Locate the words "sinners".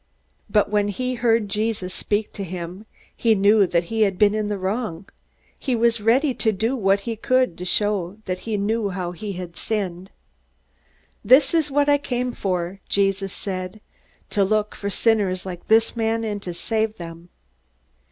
14.89-15.45